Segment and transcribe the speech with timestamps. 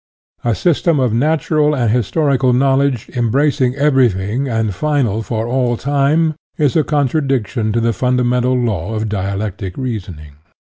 [0.43, 6.75] A system of natural and historical knowledge, embracing everything, and final for all time, is
[6.75, 10.37] a contradiction to the funda mental law of dialectic reasoning.